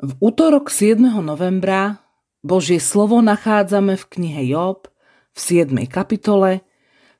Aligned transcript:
útorok 0.00 0.72
7. 0.72 0.96
novembra 1.20 2.00
Božie 2.40 2.80
slovo 2.80 3.20
nachádzame 3.20 4.00
v 4.00 4.04
knihe 4.08 4.42
Job 4.48 4.88
v 5.36 5.38
7. 5.38 5.76
kapitole 5.84 6.64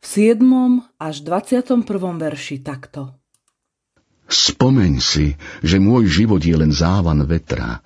v 0.00 0.04
7. 0.32 0.40
až 0.96 1.20
21. 1.20 1.84
verši 2.16 2.64
takto. 2.64 3.20
Spomeň 4.30 4.92
si, 4.96 5.36
že 5.60 5.76
môj 5.76 6.08
život 6.08 6.40
je 6.40 6.56
len 6.56 6.72
závan 6.72 7.20
vetra. 7.28 7.84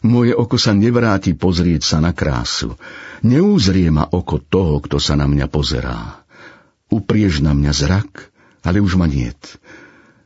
Moje 0.00 0.32
oko 0.32 0.56
sa 0.56 0.72
nevráti 0.72 1.36
pozrieť 1.36 1.82
sa 1.84 1.98
na 2.00 2.16
krásu. 2.16 2.80
Neúzrie 3.20 3.92
ma 3.92 4.08
oko 4.08 4.40
toho, 4.40 4.80
kto 4.80 4.96
sa 4.96 5.20
na 5.20 5.28
mňa 5.28 5.52
pozerá. 5.52 6.24
Upriež 6.88 7.44
na 7.44 7.52
mňa 7.52 7.72
zrak, 7.76 8.32
ale 8.64 8.80
už 8.80 8.96
ma 8.96 9.04
niet. 9.04 9.60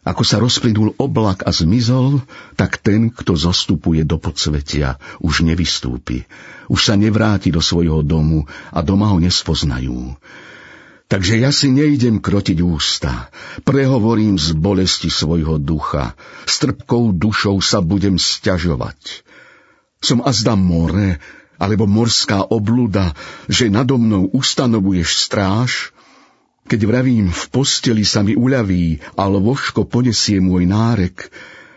Ako 0.05 0.21
sa 0.21 0.37
rozplynul 0.37 1.01
oblak 1.01 1.49
a 1.49 1.51
zmizol, 1.51 2.21
tak 2.61 2.77
ten, 2.77 3.09
kto 3.09 3.41
zostupuje 3.41 4.05
do 4.05 4.21
podsvetia, 4.21 5.01
už 5.25 5.49
nevystúpi. 5.49 6.29
Už 6.69 6.93
sa 6.93 6.95
nevráti 6.95 7.49
do 7.49 7.65
svojho 7.65 8.05
domu 8.05 8.45
a 8.69 8.85
doma 8.85 9.09
ho 9.09 9.17
nespoznajú. 9.17 10.13
Takže 11.09 11.41
ja 11.41 11.49
si 11.53 11.73
nejdem 11.73 12.21
krotiť 12.21 12.61
ústa, 12.61 13.33
prehovorím 13.65 14.37
z 14.37 14.53
bolesti 14.57 15.09
svojho 15.09 15.57
ducha, 15.57 16.17
s 16.45 16.61
trpkou 16.61 17.17
dušou 17.17 17.61
sa 17.65 17.81
budem 17.81 18.21
sťažovať. 18.21 19.25
Som 20.05 20.21
azda 20.21 20.53
more, 20.53 21.17
alebo 21.57 21.89
morská 21.89 22.45
obluda, 22.45 23.17
že 23.49 23.73
nado 23.73 23.97
mnou 23.97 24.29
ustanovuješ 24.37 25.29
stráž, 25.29 25.94
keď 26.65 26.81
vravím, 26.89 27.29
v 27.29 27.45
posteli 27.53 28.05
sa 28.09 28.25
mi 28.25 28.33
uľaví 28.33 29.01
a 29.21 29.29
lôžko 29.29 29.85
ponesie 29.85 30.41
môj 30.41 30.65
nárek, 30.65 31.29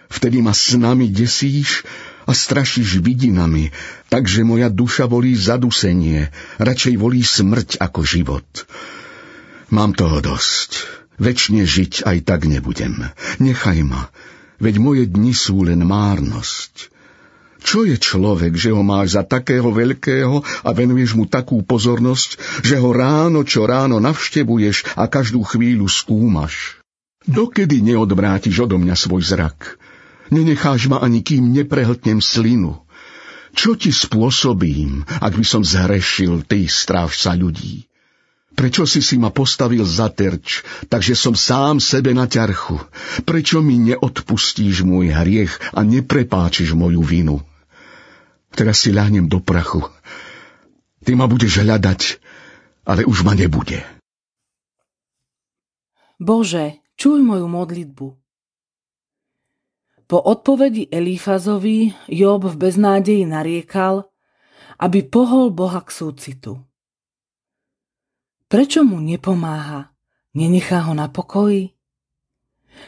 vtedy 0.07 0.39
ma 0.39 0.55
s 0.55 0.79
nami 0.79 1.11
desíš 1.11 1.83
a 2.27 2.31
strašíš 2.31 2.99
vidinami, 3.03 3.71
takže 4.07 4.43
moja 4.47 4.67
duša 4.67 5.07
volí 5.07 5.35
zadusenie, 5.35 6.31
radšej 6.59 6.95
volí 6.99 7.23
smrť 7.23 7.79
ako 7.79 8.01
život. 8.03 8.47
Mám 9.71 9.95
toho 9.99 10.23
dosť. 10.23 10.99
Večne 11.17 11.65
žiť 11.65 12.05
aj 12.05 12.17
tak 12.29 12.45
nebudem. 12.45 13.09
Nechaj 13.41 13.81
ma, 13.81 14.13
veď 14.61 14.75
moje 14.77 15.03
dni 15.09 15.33
sú 15.33 15.65
len 15.65 15.81
márnosť. 15.81 16.96
Čo 17.61 17.83
je 17.83 17.97
človek, 17.97 18.53
že 18.53 18.69
ho 18.69 18.85
máš 18.85 19.17
za 19.17 19.23
takého 19.25 19.69
veľkého 19.73 20.41
a 20.63 20.69
venuješ 20.71 21.17
mu 21.17 21.25
takú 21.25 21.65
pozornosť, 21.65 22.61
že 22.61 22.77
ho 22.77 22.89
ráno 22.93 23.41
čo 23.43 23.65
ráno 23.65 23.97
navštevuješ 23.97 24.97
a 24.97 25.09
každú 25.09 25.41
chvíľu 25.41 25.89
skúmaš? 25.89 26.77
Dokedy 27.27 27.83
neodvrátiš 27.83 28.63
odo 28.63 28.79
mňa 28.79 28.95
svoj 28.95 29.23
zrak? 29.25 29.75
Nenecháš 30.31 30.87
ma 30.87 31.03
ani 31.03 31.23
kým 31.23 31.51
neprehltnem 31.51 32.23
slinu. 32.23 32.79
Čo 33.57 33.73
ti 33.73 33.89
spôsobím, 33.89 35.01
ak 35.17 35.33
by 35.33 35.45
som 35.47 35.65
zhrešil, 35.65 36.45
ty 36.45 36.69
strážca 36.69 37.33
ľudí? 37.33 37.87
Prečo 38.57 38.89
si 38.89 39.05
si 39.05 39.21
ma 39.21 39.29
postavil 39.29 39.85
za 39.85 40.09
terč, 40.09 40.65
takže 40.89 41.13
som 41.13 41.37
sám 41.37 41.77
sebe 41.77 42.13
na 42.13 42.25
ťarchu? 42.25 42.81
Prečo 43.21 43.61
mi 43.61 43.77
neodpustíš 43.77 44.81
môj 44.81 45.13
hriech 45.13 45.53
a 45.77 45.85
neprepáčiš 45.85 46.73
moju 46.73 47.05
vinu? 47.05 47.37
Teraz 48.53 48.85
si 48.85 48.95
ľahnem 48.95 49.27
do 49.27 49.43
prachu. 49.43 49.83
Ty 51.03 51.11
ma 51.15 51.25
budeš 51.27 51.63
hľadať, 51.63 52.01
ale 52.87 53.03
už 53.03 53.23
ma 53.23 53.35
nebude. 53.35 53.83
Bože, 56.17 56.81
čuj 56.97 57.21
moju 57.21 57.45
modlitbu. 57.45 58.07
Po 60.07 60.17
odpovedi 60.23 60.87
Elífazovi 60.87 61.91
Job 62.07 62.47
v 62.47 62.55
beznádeji 62.55 63.27
nariekal, 63.27 64.07
aby 64.79 65.03
pohol 65.03 65.51
Boha 65.51 65.83
k 65.83 65.89
súcitu. 65.91 66.63
Prečo 68.47 68.87
mu 68.87 69.03
nepomáha? 69.03 69.91
Nenechá 70.31 70.87
ho 70.87 70.95
na 70.95 71.11
pokoji? 71.11 71.75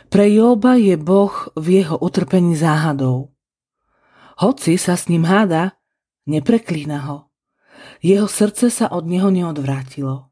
Pre 0.08 0.26
Joba 0.32 0.80
je 0.80 0.96
Boh 0.96 1.34
v 1.58 1.84
jeho 1.84 1.98
utrpení 2.00 2.56
záhadou. 2.56 3.34
Hoci 4.40 4.80
sa 4.80 4.96
s 4.96 5.12
ním 5.12 5.28
háda, 5.28 5.76
nepreklína 6.24 7.00
ho. 7.12 7.18
Jeho 8.00 8.28
srdce 8.28 8.72
sa 8.72 8.88
od 8.92 9.04
neho 9.04 9.28
neodvrátilo. 9.28 10.32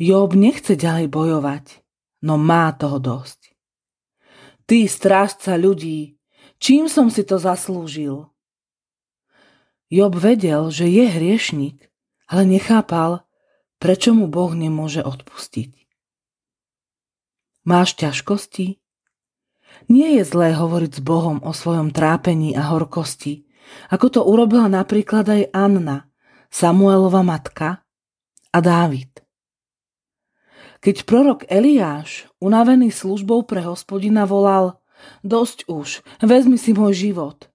Job 0.00 0.32
nechce 0.32 0.80
ďalej 0.80 1.12
bojovať, 1.12 1.84
no 2.24 2.40
má 2.40 2.72
toho 2.72 2.96
dosť. 2.96 3.52
Ty, 4.64 4.88
strážca 4.88 5.60
ľudí, 5.60 6.16
čím 6.56 6.88
som 6.88 7.12
si 7.12 7.20
to 7.20 7.36
zaslúžil? 7.36 8.32
Job 9.92 10.16
vedel, 10.16 10.72
že 10.72 10.88
je 10.88 11.04
hriešnik, 11.04 11.92
ale 12.32 12.48
nechápal, 12.48 13.28
Prečo 13.80 14.12
mu 14.12 14.28
Boh 14.28 14.52
nemôže 14.52 15.00
odpustiť? 15.00 15.72
Máš 17.64 17.96
ťažkosti? 17.96 18.76
Nie 19.90 20.20
je 20.20 20.22
zlé 20.22 20.54
hovoriť 20.54 20.98
s 20.98 21.02
Bohom 21.02 21.42
o 21.42 21.50
svojom 21.50 21.90
trápení 21.90 22.54
a 22.54 22.70
horkosti, 22.70 23.46
ako 23.90 24.06
to 24.10 24.20
urobila 24.22 24.66
napríklad 24.70 25.26
aj 25.26 25.42
Anna, 25.54 26.10
Samuelova 26.50 27.22
matka 27.22 27.82
a 28.50 28.58
Dávid. 28.58 29.22
Keď 30.80 31.04
prorok 31.04 31.44
Eliáš, 31.46 32.26
unavený 32.40 32.90
službou 32.90 33.44
pre 33.44 33.60
hospodina, 33.62 34.24
volal 34.24 34.80
Dosť 35.24 35.68
už, 35.68 36.04
vezmi 36.20 36.56
si 36.56 36.72
môj 36.72 36.92
život. 36.96 37.48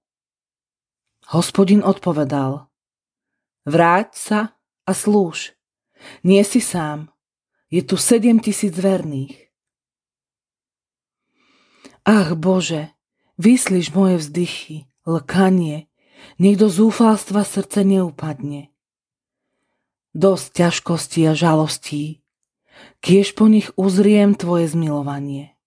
Hospodin 1.34 1.82
odpovedal 1.82 2.70
Vráť 3.66 4.10
sa 4.14 4.40
a 4.86 4.92
slúž, 4.94 5.58
nie 6.22 6.42
si 6.46 6.62
sám. 6.62 7.10
Je 7.74 7.82
tu 7.82 7.98
sedem 7.98 8.38
tisíc 8.38 8.78
verných. 8.78 9.45
Ach 12.06 12.38
Bože, 12.38 12.94
vyslíš 13.42 13.90
moje 13.90 14.22
vzdychy, 14.22 14.86
lkanie, 15.10 15.90
do 16.38 16.70
zúfalstva 16.70 17.42
srdce 17.42 17.82
neupadne. 17.82 18.70
Dosť 20.14 20.46
ťažkostí 20.54 21.26
a 21.26 21.34
žalostí, 21.34 22.22
kiež 23.02 23.34
po 23.34 23.50
nich 23.50 23.74
uzriem 23.74 24.38
Tvoje 24.38 24.70
zmilovanie. 24.70 25.58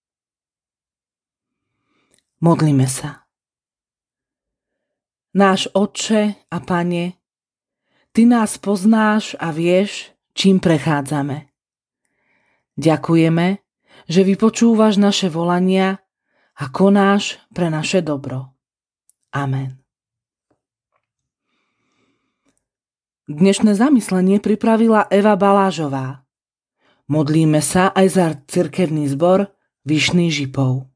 Modlíme 2.38 2.86
sa. 2.86 3.26
Náš 5.34 5.66
Otče 5.74 6.38
a 6.54 6.58
Pane, 6.62 7.18
Ty 8.14 8.22
nás 8.30 8.62
poznáš 8.62 9.34
a 9.42 9.50
vieš, 9.50 10.14
čím 10.38 10.62
prechádzame. 10.62 11.50
Ďakujeme, 12.78 13.58
že 14.06 14.20
vypočúvaš 14.22 15.02
naše 15.02 15.26
volania 15.30 15.98
a 16.58 16.64
konáš 16.66 17.38
pre 17.54 17.70
naše 17.70 18.02
dobro. 18.02 18.50
Amen. 19.30 19.78
Dnešné 23.28 23.76
zamyslenie 23.76 24.40
pripravila 24.40 25.06
Eva 25.12 25.36
Balážová. 25.36 26.24
Modlíme 27.06 27.60
sa 27.60 27.92
aj 27.92 28.06
za 28.08 28.26
cirkevný 28.48 29.06
zbor 29.08 29.52
Vyšný 29.84 30.32
žipov. 30.32 30.88